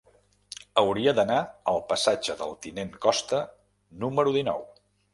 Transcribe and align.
Hauria 0.81 1.13
d'anar 1.19 1.37
al 1.73 1.79
passatge 1.93 2.39
del 2.41 2.57
Tinent 2.65 2.93
Costa 3.07 3.45
número 4.07 4.39
dinou. 4.43 4.71